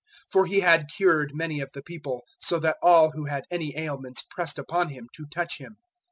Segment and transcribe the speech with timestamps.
[0.01, 3.77] 003:010 For He had cured many of the people, so that all who had any
[3.77, 5.75] ailments pressed upon Him, to touch Him.